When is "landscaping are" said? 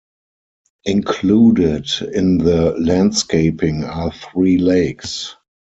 2.79-4.11